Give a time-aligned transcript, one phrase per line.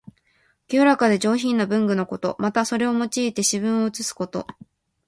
[0.67, 2.35] 清らかで上品な文具のこと。
[2.39, 4.47] また、それを用いて詩文を写すこと。